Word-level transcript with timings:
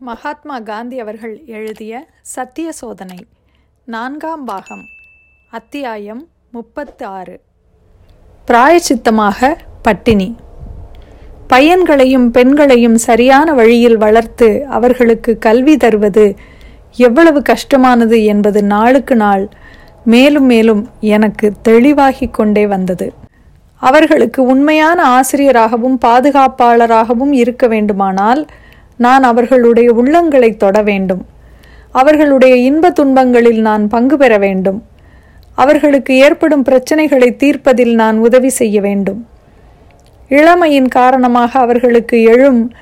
மகாத்மா 0.00 0.58
காந்தி 0.58 1.00
அவர்கள் 1.00 1.44
எழுதிய 1.46 2.06
சத்திய 2.22 2.72
சோதனை 2.72 3.26
நான்காம் 3.84 4.44
பாகம் 4.44 4.84
அத்தியாயம் 5.50 6.26
முப்பத்து 6.50 7.06
ஆறு 7.06 7.40
பிராயச்சித்தமாக 8.48 9.56
பட்டினி. 9.82 10.36
பையன்களையும் 11.48 12.30
பெண்களையும் 12.30 12.94
சரியான 12.94 13.52
வழியில் 13.52 13.96
வளர்த்து 13.96 14.66
அவர்களுக்கு 14.66 15.38
கல்வி 15.38 15.76
தருவது 15.76 16.36
எவ்வளவு 16.96 17.42
கஷ்டமானது 17.42 18.24
என்பது 18.24 18.62
நாளுக்கு 18.62 19.16
நாள் 19.16 19.48
மேலும் 20.04 20.44
மேலும் 20.44 20.88
எனக்கு 21.00 21.52
தெளிவாகிக் 21.68 22.34
கொண்டே 22.34 22.66
வந்தது. 22.66 23.12
அவர்களுக்கு 23.76 24.42
உண்மையான 24.42 25.02
ஆசிரியராகவும் 25.02 25.98
பாதுகாப்பாளராகவும் 26.04 27.32
இருக்க 27.32 27.66
வேண்டுமானால் 27.66 28.46
நான் 28.98 29.22
அவர்களுடைய 29.22 29.92
உள்ளங்களை 29.92 30.56
தொட 30.56 30.82
வேண்டும். 30.82 31.26
அவர்களுடைய 31.92 32.56
இன்ப 32.56 32.90
துன்பங்களில் 32.90 33.60
நான் 33.60 33.88
பங்கு 33.88 34.16
பெற 34.16 34.38
வேண்டும். 34.38 34.82
அவர்களுக்கு 35.54 36.16
ஏற்படும் 36.16 36.64
பிரச்சனைகளை 36.64 37.30
தீர்ப்பதில் 37.36 37.94
நான் 37.94 38.18
உதவி 38.18 38.48
செய்ய 38.48 38.80
வேண்டும். 38.80 39.26
இளமையின் 40.28 40.88
காரணமாக 40.88 41.58
அவர்களுக்கு 41.58 42.22
எழும் 42.22 42.72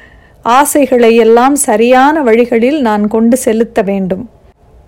ஆசைகளை 0.42 1.16
எல்லாம் 1.16 1.54
சரியான 1.54 2.22
வழிகளில் 2.22 2.80
நான் 2.80 3.08
கொண்டு 3.08 3.36
செலுத்த 3.36 3.82
வேண்டும். 3.82 4.28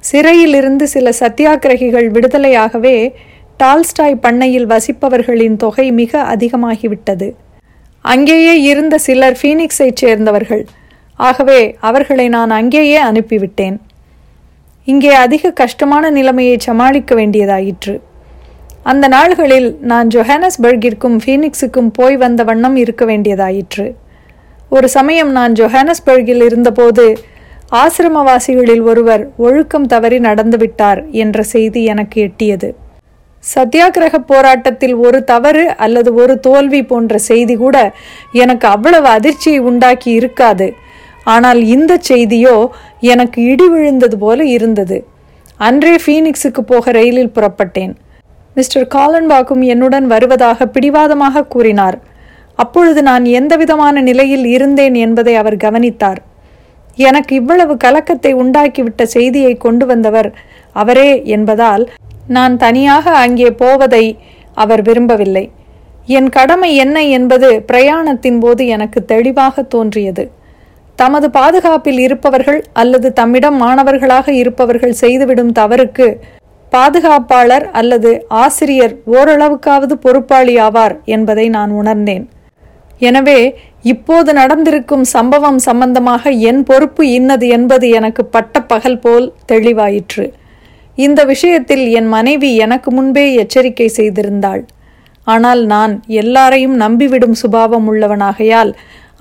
சிறையிலிருந்து 0.01 0.89
சில 0.89 1.11
சத்தியாகிரகிகள் 1.21 2.11
விடுதலையாகவே 2.11 3.13
டால்ஸ்டாய் 3.57 4.15
பண்ணையில் 4.15 4.67
வசிப்பவர்களின் 4.67 5.57
தொகை 5.57 5.93
மிக 5.93 6.37
அதிகமாகிவிட்டது. 6.37 7.29
அங்கேயே 8.01 8.61
இருந்த 8.63 8.99
சிலர் 8.99 9.39
ஃபீனிக்ஸைச் 9.43 10.01
சேர்ந்தவர்கள். 10.03 10.67
ஆகவே 11.27 11.61
அவர்களை 11.81 12.27
நான் 12.29 12.51
அங்கேயே 12.51 12.99
அனுப்பிவிட்டேன். 13.03 13.77
இங்கே 14.85 15.15
அதிக 15.15 15.51
கஷ்டமான 15.51 16.11
நிலைமையை 16.11 16.57
சமாளிக்க 16.59 17.15
வேண்டியதாயிற்று. 17.15 17.95
அந்த 18.83 19.09
நாள்களில் 19.09 19.71
நான் 19.91 20.09
ஜொஹானஸ்பர்கிற்கும் 20.09 21.17
ஃபீனிக்ஸுக்கும் 21.25 21.91
போய் 21.93 22.17
வந்த 22.17 22.45
வண்ணம் 22.45 22.77
இருக்க 22.77 23.05
வேண்டியதாயிற்று. 23.05 23.87
ஒரு 24.69 24.89
சமயம் 24.89 25.31
நான் 25.31 25.53
ஜொஹானஸ்பர்கில் 25.53 26.43
இருந்தபோது 26.49 27.05
ஆசிரமவாசிகளில் 27.83 28.83
ஒருவர் 28.83 29.23
ஒழுக்கம் 29.37 29.87
தவறி 29.87 30.19
நடந்துவிட்டார் 30.19 31.01
என்ற 31.23 31.43
செய்தி 31.55 31.81
எனக்கு 31.85 32.19
எட்டியது. 32.27 32.69
சத்தியாகிரக 33.55 34.17
போராட்டத்தில் 34.33 34.95
ஒரு 35.07 35.19
தவறு 35.25 35.65
அல்லது 35.77 36.11
ஒரு 36.15 36.35
தோல்வி 36.41 36.83
போன்ற 36.83 37.19
செய்தி 37.19 37.57
கூட 37.57 37.77
எனக்கு 38.33 38.69
அவ்வளவு 38.69 39.09
அதிர்ச்சியை 39.09 39.59
உண்டாக்கி 39.59 40.11
இருக்காது. 40.11 40.69
ஆனால் 41.35 41.61
இந்த 41.75 41.93
செய்தியோ 42.11 42.57
எனக்கு 43.13 43.39
இடி 43.53 43.67
விழுந்தது 43.73 44.17
போல 44.25 44.45
இருந்தது. 44.57 44.99
அன்றே 45.61 45.95
ஃபீனிக்ஸுக்கு 46.03 46.63
போக 46.71 46.91
ரயிலில் 46.99 47.35
புறப்பட்டேன். 47.37 47.93
மிஸ்டர் 48.57 48.87
காலன்பாக்கும் 48.95 49.63
என்னுடன் 49.73 50.07
வருவதாக 50.13 50.67
பிடிவாதமாக 50.75 51.47
கூறினார். 51.55 51.97
அப்பொழுது 52.59 53.01
நான் 53.09 53.25
எந்தவிதமான 53.39 54.01
நிலையில் 54.09 54.47
இருந்தேன் 54.55 54.97
என்பதை 55.05 55.35
அவர் 55.43 55.57
கவனித்தார். 55.65 56.21
எனக்கு 56.99 57.33
இவ்வளவு 57.41 57.75
கலக்கத்தை 57.85 58.33
உண்டாக்கிவிட்ட 58.43 59.03
செய்தியை 59.17 59.53
கொண்டு 59.65 59.85
வந்தவர் 59.91 60.29
அவரே 60.77 61.11
என்பதால் 61.37 61.85
நான் 62.37 62.55
தனியாக 62.65 63.05
அங்கே 63.25 63.51
போவதை 63.61 64.05
அவர் 64.63 64.83
விரும்பவில்லை. 64.89 65.45
என் 66.09 66.29
கடமை 66.37 66.71
என்ன 66.85 66.97
என்பது 67.19 67.49
பிரயாணத்தின் 67.71 68.41
போது 68.43 68.63
எனக்கு 68.75 68.99
தெளிவாக 69.13 69.63
தோன்றியது. 69.75 70.25
தமது 70.99 71.27
பாதுகாப்பில் 71.37 72.01
இருப்பவர்கள் 72.07 72.61
அல்லது 72.83 73.09
தம்மிடம் 73.13 73.57
மாணவர்களாக 73.65 74.29
இருப்பவர்கள் 74.43 74.99
செய்துவிடும் 75.03 75.53
தவறுக்கு 75.59 76.07
பாதுகாப்பாளர் 76.73 77.67
அல்லது 77.81 78.11
ஆசிரியர் 78.43 78.95
ஓரளவுக்காவது 79.13 79.95
பொறுப்பாளி 80.05 80.55
ஆவார் 80.67 80.95
என்பதை 81.17 81.47
நான் 81.57 81.71
உணர்ந்தேன். 81.81 82.25
எனவே 83.01 83.41
இப்போது 83.93 84.31
நடந்திருக்கும் 84.41 85.05
சம்பவம் 85.15 85.61
சம்பந்தமாக 85.67 86.31
என் 86.51 86.63
பொறுப்பு 86.71 87.03
இன்னது 87.19 87.47
என்பது 87.57 87.89
எனக்கு 87.99 88.23
பட்ட 88.35 88.63
பகல் 88.73 89.01
போல் 89.05 89.27
தெளிவாயிற்று. 89.53 90.25
இந்த 90.99 91.21
விஷயத்தில் 91.33 91.85
என் 91.99 92.09
மனைவி 92.17 92.51
எனக்கு 92.65 92.91
முன்பே 92.97 93.25
எச்சரிக்கை 93.43 93.89
செய்திருந்தாள். 93.99 94.63
ஆனால் 95.27 95.63
நான் 95.75 95.95
எல்லாரையும் 96.21 96.77
நம்பிவிடும் 96.85 97.37
சுபாவம் 97.43 97.87
உள்ளவனாகையால் 97.91 98.73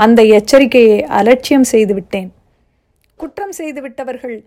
அந்த 0.06 0.22
எச்சரிக்கையை 0.38 0.98
அலட்சியம் 1.20 1.68
செய்துவிட்டேன். 1.72 2.30
குற்றம் 3.20 3.54
செய்துவிட்டவர்கள் 3.60 4.38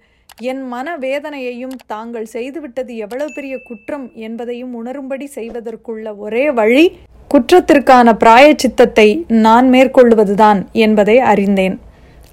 என் 0.50 0.62
மன 0.72 0.96
வேதனையையும் 1.04 1.76
தாங்கள் 1.92 2.26
செய்துவிட்டது 2.34 2.92
எவ்வளவு 3.04 3.30
பெரிய 3.36 3.54
குற்றம் 3.68 4.06
என்பதையும் 4.26 4.74
உணரும்படி 4.80 5.26
செய்வதற்குள்ள 5.38 6.16
ஒரே 6.24 6.44
வழி 6.58 6.84
குற்றத்திற்கான 7.30 8.14
பிராயச்சித்தத்தை 8.22 9.08
நான் 9.46 9.66
மேற்கொள்வதுதான் 9.74 10.60
என்பதை 10.84 11.16
அறிந்தேன். 11.32 11.76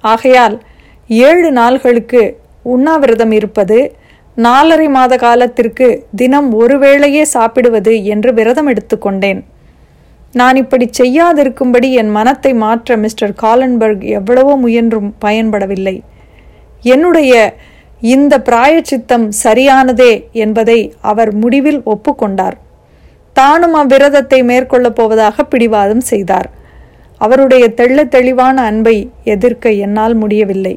ஆகையால் 0.03 0.55
ஏழு 1.09 1.49
நாள்களுக்கு 1.51 2.21
உண்ணாவிரதம் 2.73 3.33
இருப்பது 3.39 3.77
நாலரை 4.37 4.87
மாத 4.95 5.13
காலத்திற்கு 5.25 5.87
தினம் 6.21 6.49
ஒருவேளையே 6.61 7.23
சாப்பிடுவது 7.35 7.93
என்று 8.13 8.31
விரதம் 8.39 8.69
எடுத்துக்கொண்டேன். 8.73 9.39
நான் 10.39 10.57
இப்படி 10.61 10.85
செய்யாதிருக்கும்படி 10.99 11.89
என் 12.01 12.11
மனத்தை 12.17 12.51
மாற்ற 12.63 12.97
மிஸ்டர் 13.03 13.33
காலன்பர்க் 13.43 14.03
எவ்வளவோ 14.17 14.53
முயன்றும் 14.63 15.09
பயன்படவில்லை. 15.25 15.95
என்னுடைய 16.93 17.33
இந்த 18.13 18.33
பிராயச்சித்தம் 18.47 19.27
சரியானதே 19.43 20.13
என்பதை 20.43 20.79
அவர் 21.11 21.31
முடிவில் 21.43 21.79
ஒப்புக்கொண்டார். 21.93 22.57
தானும் 23.35 23.75
அவ்விரதத்தை 23.81 24.39
மேற்கொள்ளப் 24.49 24.97
போவதாக 24.99 25.43
பிடிவாதம் 25.43 26.03
செய்தார். 26.11 26.49
அவருடைய 27.21 27.65
தெள்ள 27.79 28.07
தெளிவான 28.15 28.57
அன்பை 28.71 28.97
எதிர்க்க 29.33 29.69
என்னால் 29.85 30.15
முடியவில்லை. 30.15 30.75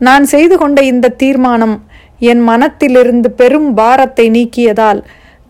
நான் 0.00 0.24
செய்து 0.34 0.56
கொண்ட 0.58 0.78
இந்த 0.92 1.14
தீர்மானம் 1.22 1.76
என் 2.30 2.42
மனத்திலிருந்து 2.50 3.28
பெரும் 3.40 3.70
பாரத்தை 3.74 4.28
நீக்கியதால் 4.36 5.00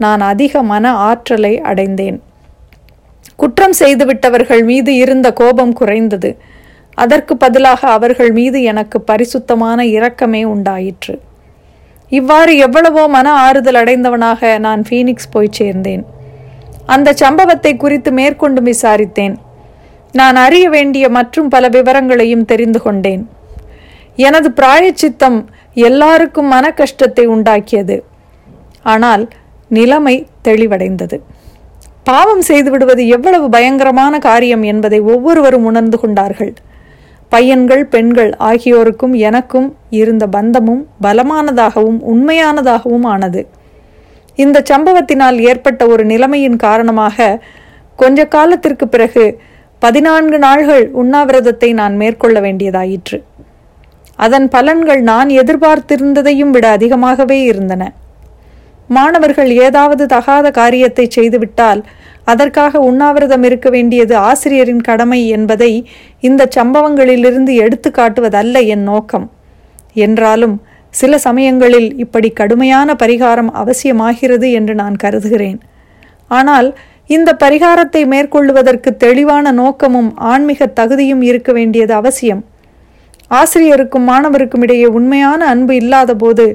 நான் 0.05 0.23
அதிக 0.33 0.62
மன 0.73 0.93
ஆற்றலை 1.09 1.55
அடைந்தேன். 1.71 2.19
குற்றம் 3.38 3.75
செய்துவிட்டவர்கள் 3.81 4.62
மீது 4.71 4.93
இருந்த 5.03 5.28
கோபம் 5.32 5.72
குறைந்தது. 5.72 6.31
அதற்கு 6.94 7.37
பதிலாக 7.37 7.81
அவர்கள் 7.97 8.32
மீது 8.38 8.59
எனக்கு 8.62 8.99
பரிசுத்தமான 9.00 9.87
இரக்கமே 9.97 10.41
உண்டாயிற்று. 10.54 11.15
இவ்வாறு 12.19 12.53
எவ்வளவோ 12.66 13.04
மன 13.16 13.26
ஆறுதல் 13.47 13.78
அடைந்தவனாக 13.82 14.59
நான் 14.66 14.82
ஃபீனிக்ஸ் 14.88 15.31
போய் 15.31 15.56
சேர்ந்தேன். 15.59 16.03
அந்த 16.94 17.09
சம்பவத்தை 17.12 17.72
குறித்து 17.76 18.10
மேற்கொண்டு 18.12 18.60
விசாரித்தேன். 18.62 19.37
நான் 20.12 20.37
அறிய 20.37 20.66
வேண்டிய 20.69 21.09
மற்றும் 21.09 21.49
பல 21.49 21.69
விவரங்களையும் 21.69 22.44
தெரிந்து 22.44 22.81
கொண்டேன். 22.82 23.25
எனது 24.26 24.50
பிராயச்சித்தம் 24.50 25.38
எல்லாருக்கும் 25.88 26.49
மன 26.55 26.70
கஷ்டத்தை 26.70 27.25
உண்டாக்கியது. 27.28 27.99
ஆனால் 28.93 29.25
நிலைமை 29.78 30.16
தெளிவடைந்தது. 30.49 31.19
பாவம் 32.09 32.43
செய்துவிடுவது 32.49 33.03
எவ்வளவு 33.17 33.47
பயங்கரமான 33.55 34.15
காரியம் 34.27 34.65
என்பதை 34.73 34.99
ஒவ்வொருவரும் 35.13 35.67
உணர்ந்து 35.71 35.99
கொண்டார்கள். 35.99 36.53
பையன்கள் 37.33 37.85
பெண்கள் 37.87 38.31
ஆகியோருக்கும் 38.51 39.15
எனக்கும் 39.29 39.69
இருந்த 40.01 40.25
பந்தமும் 40.27 40.83
பலமானதாகவும் 41.03 41.99
உண்மையானதாகவும் 42.13 43.07
ஆனது. 43.15 43.43
இந்த 44.39 44.63
சம்பவத்தினால் 44.71 45.39
ஏற்பட்ட 45.51 45.83
ஒரு 45.87 46.05
நிலைமையின் 46.05 46.59
காரணமாக 46.67 47.29
கொஞ்ச 47.97 48.25
காலத்திற்கு 48.37 48.87
பிறகு 48.89 49.25
பதினான்கு 49.83 50.39
நாள்கள் 50.39 50.85
உண்ணாவிரதத்தை 51.03 51.71
நான் 51.81 51.95
மேற்கொள்ள 51.97 52.39
வேண்டியதாயிற்று. 52.41 53.19
அதன் 54.19 54.47
பலன்கள் 54.55 55.03
நான் 55.12 55.31
எதிர்பார்த்திருந்ததையும் 55.41 56.53
விட 56.56 56.67
அதிகமாகவே 56.77 57.38
இருந்தன. 57.43 57.82
மாணவர்கள் 58.97 59.50
ஏதாவது 59.67 60.05
தகாத 60.06 60.47
காரியத்தை 60.59 61.05
செய்துவிட்டால் 61.17 61.81
அதற்காக 62.33 62.81
உண்ணாவிரதம் 62.89 63.45
இருக்க 63.49 63.69
வேண்டியது 63.71 64.15
ஆசிரியரின் 64.17 64.87
கடமை 64.89 65.21
என்பதை 65.29 65.73
இந்த 66.21 66.49
சம்பவங்களிலிருந்து 66.57 67.53
எடுத்து 67.65 67.91
காட்டுவதல்ல 67.91 68.65
என் 68.75 68.85
நோக்கம். 68.91 69.27
என்றாலும் 70.07 70.57
சில 70.95 71.19
சமயங்களில் 71.19 71.89
இப்படி 71.97 72.29
கடுமையான 72.31 72.95
பரிகாரம் 73.03 73.51
அவசியமாகிறது 73.63 74.49
என்று 74.53 74.75
நான் 74.75 74.97
கருதுகிறேன். 74.97 75.59
ஆனால் 76.31 76.69
இந்த 77.07 77.31
பரிகாரத்தை 77.45 78.03
மேற்கொள்வதற்கு 78.07 78.91
தெளிவான 78.97 79.53
நோக்கமும் 79.53 80.11
ஆன்மீக 80.33 80.67
தகுதியும் 80.81 81.23
இருக்க 81.23 81.51
வேண்டியது 81.53 81.95
அவசியம். 81.95 82.43
ஆசிரியருக்கும் 83.31 84.09
மாணவருக்கும் 84.11 84.63
இடையே 84.63 84.89
உண்மையான 84.99 85.41
அன்பு 85.47 85.75
இல்லாதபோது 85.75 86.47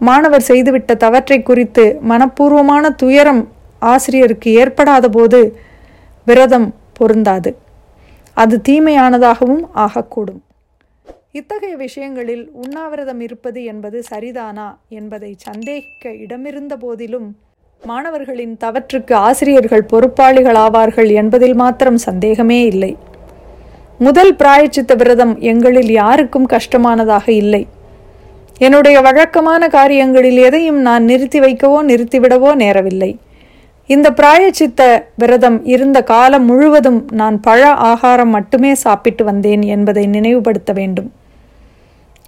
மாணவர் 0.00 0.46
செய்துவிட்ட 0.48 0.92
தவற்றை 0.96 1.38
குறித்து 1.42 1.84
மனப்பூர்வமான 2.10 2.90
துயரம் 3.02 3.42
ஆசிரியருக்கு 3.92 4.50
ஏற்படாத 4.62 5.08
போது 5.08 5.40
விரதம் 6.26 6.68
பொருந்தாது. 6.98 7.50
அது 8.42 8.56
தீமையானதாகவும் 8.68 9.64
ஆகக்கூடும். 9.84 10.42
இத்தகைய 11.38 11.74
விஷயங்களில் 11.76 12.42
உண்ணாவிரதம் 12.62 13.22
இருப்பது 13.26 13.60
என்பது 13.72 13.98
சரிதானா 14.10 14.66
என்பதை 14.98 15.30
சந்தேகிக்க 15.46 16.12
இடமிருந்த 16.24 16.74
போதிலும் 16.84 17.28
மாணவர்களின் 17.82 18.54
தவற்றுக்கு 18.56 19.14
ஆசிரியர்கள் 19.26 19.88
பொறுப்பாளிகள் 19.92 20.58
ஆவார்கள் 20.66 21.10
என்பதில் 21.20 21.56
மாத்திரம் 21.62 21.98
சந்தேகமே 22.06 22.60
இல்லை. 22.72 22.92
முதல் 23.98 24.32
பிராயச்சித்த 24.36 24.92
விரதம் 25.00 25.34
எங்களில் 25.50 25.90
யாருக்கும் 26.00 26.46
கஷ்டமானதாக 26.46 27.26
இல்லை. 27.42 27.62
என்னுடைய 28.58 28.96
வழக்கமான 29.06 29.68
காரியங்களில் 29.68 30.40
எதையும் 30.46 30.80
நான் 30.88 31.04
நிறுத்தி 31.10 31.38
வைக்கவோ 31.40 31.78
நிறுத்திவிடவோ 31.90 32.50
நேரவில்லை. 32.62 33.12
இந்த 33.86 34.10
பிராயச்சித்த 34.10 35.08
விரதம் 35.16 35.64
இருந்த 35.64 36.02
காலம் 36.02 36.44
முழுவதும் 36.44 37.06
நான் 37.12 37.40
பழ 37.40 37.70
ஆகாரம் 37.70 38.28
மட்டுமே 38.28 38.74
சாப்பிட்டு 38.74 39.24
வந்தேன் 39.24 39.62
என்பதை 39.62 40.06
நினைவுபடுத்த 40.06 40.72
வேண்டும். 40.72 41.12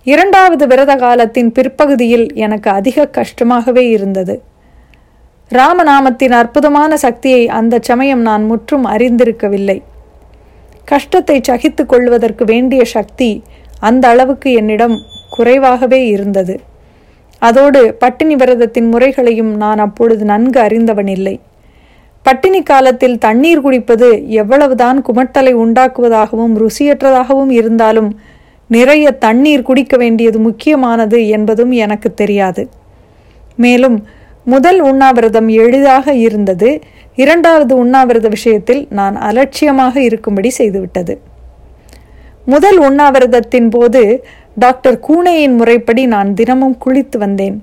இரண்டாவது 0.04 0.66
விரத 0.66 0.96
காலத்தின் 0.96 1.52
பிற்பகுதியில் 1.52 2.34
எனக்கு 2.34 2.70
அதிக 2.70 3.06
கஷ்டமாகவே 3.06 3.88
இருந்தது. 3.88 4.42
ராமநாமத்தின் 5.50 6.30
அற்புதமான 6.30 6.96
சக்தியை 6.96 7.48
அந்த 7.48 7.78
சமயம் 7.80 8.20
நான் 8.20 8.44
முற்றும் 8.44 8.86
அறிந்திருக்கவில்லை. 8.86 9.82
கஷ்டத்தை 10.84 11.40
சகித்து 11.40 11.86
கொள்வதற்கு 11.86 12.44
வேண்டிய 12.44 12.84
சக்தி 12.84 13.42
அந்த 13.80 14.08
அளவுக்கு 14.08 14.52
என்னிடம் 14.52 14.96
குறைவாகவே 15.30 16.06
இருந்தது. 16.06 16.60
அதோடு 17.38 17.94
பட்டினி 17.94 18.34
விரதத்தின் 18.34 18.88
முறைகளையும் 18.88 19.56
நான் 19.56 19.78
அப்பொழுது 19.78 20.24
நன்கு 20.24 20.60
அறிந்தவன் 20.60 21.06
இல்லை. 21.06 21.40
பட்டினி 22.22 22.62
காலத்தில் 22.62 23.18
தண்ணீர் 23.18 23.60
குடிப்பது 23.60 24.30
எவ்வளவுதான் 24.30 25.04
குமட்டலை 25.04 25.54
உண்டாக்குவதாகவும் 25.54 26.66
ருசியற்றதாகவும் 26.66 27.50
இருந்தாலும் 27.50 28.20
நிறைய 28.68 29.10
தண்ணீர் 29.10 29.62
குடிக்க 29.62 29.96
வேண்டியது 29.96 30.38
முக்கியமானது 30.38 31.28
என்பதும் 31.28 31.70
எனக்கு 31.70 32.14
தெரியாது. 32.14 32.68
மேலும் 33.56 34.06
முதல் 34.44 34.80
உண்ணாவிரதம் 34.80 35.48
எளிதாக 35.48 36.12
இருந்தது. 36.12 36.80
இரண்டாவது 37.16 37.76
உண்ணாவிரத 37.76 38.28
விஷயத்தில் 38.28 38.86
நான் 38.90 39.16
அலட்சியமாக 39.16 40.00
இருக்கும்படி 40.00 40.52
செய்துவிட்டது. 40.58 41.18
முதல் 42.44 42.78
உண்ணாவிரதத்தின் 42.78 43.70
போது 43.70 44.24
டாக்டர் 44.58 44.96
கூனேயின் 45.06 45.56
முறைப்படி 45.60 46.06
நான் 46.06 46.30
தினமும் 46.34 46.76
குளித்து 46.84 47.16
வந்தேன். 47.18 47.56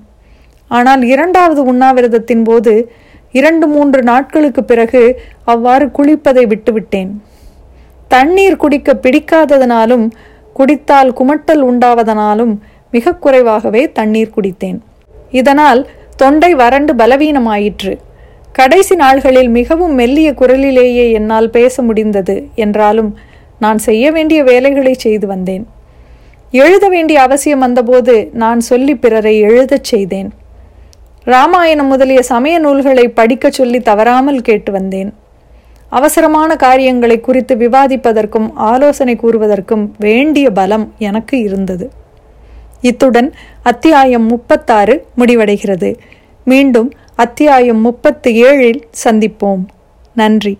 ஆனால் 0.70 1.02
இரண்டாவது 1.02 1.62
உண்ணாவிரதத்தின் 1.72 2.44
போது 2.44 2.74
இரண்டு 3.32 3.66
மூன்று 3.66 4.00
நாட்களுக்கு 4.02 4.64
பிறகு 4.64 5.02
அவ்வாறு 5.44 5.86
குளிப்பதை 5.96 6.44
விட்டுவிட்டேன். 6.52 7.10
தண்ணீர் 8.08 8.56
குடிக்க 8.56 8.94
பிடிக்காததனாலும் 8.94 10.06
குடித்தால் 10.52 11.10
குமட்டல் 11.18 11.62
உண்டாவதனாலும் 11.70 12.54
மிக 12.90 13.14
குறைவாகவே 13.14 13.92
தண்ணீர் 13.92 14.34
குடித்தேன். 14.36 14.78
இதனால் 15.30 15.80
தொண்டை 16.16 16.54
வறண்டு 16.54 16.92
பலவீனமாயிற்று. 16.94 17.94
கடைசி 18.52 18.94
நாள்களில் 18.94 19.50
மிகவும் 19.50 19.94
மெல்லிய 19.94 20.28
குரலிலேயே 20.34 21.06
என்னால் 21.10 21.50
பேச 21.50 21.82
முடிந்தது 21.82 22.36
என்றாலும் 22.54 23.12
நான் 23.58 23.78
செய்ய 23.78 24.04
வேண்டிய 24.12 24.40
வேலைகளை 24.44 24.94
செய்து 25.06 25.26
வந்தேன். 25.26 25.64
எழுத 26.56 26.88
வேண்டிய 26.88 27.20
அவசியம் 27.20 27.58
வந்தபோது 27.58 28.30
நான் 28.32 28.60
சொல்லி 28.60 28.96
பிறரை 28.96 29.40
எழுதச் 29.40 29.84
செய்தேன். 29.84 30.32
ராமாயணம் 31.24 31.86
முதலிய 31.86 32.22
சமய 32.22 32.58
நூல்களை 32.58 33.08
படிக்கச் 33.08 33.52
சொல்லி 33.52 33.80
தவறாமல் 33.80 34.40
கேட்டு 34.40 34.72
வந்தேன். 34.72 35.14
அவசரமான 35.88 36.56
காரியங்களை 36.56 37.20
குறித்து 37.20 37.56
விவாதிப்பதற்கும் 37.56 38.50
ஆலோசனை 38.54 39.16
கூறுவதற்கும் 39.16 39.88
வேண்டிய 39.98 40.50
பலம் 40.50 40.94
எனக்கு 40.98 41.38
இருந்தது. 41.38 41.90
இத்துடன் 42.80 43.32
அத்தியாயம் 43.62 44.26
முப்பத்தாறு 44.26 45.06
முடிவடைகிறது. 45.18 45.96
மீண்டும் 46.44 46.92
அத்தியாயம் 47.14 47.80
முப்பத்து 47.80 48.32
ஏழில் 48.32 48.82
சந்திப்போம். 49.04 49.64
நன்றி. 50.14 50.58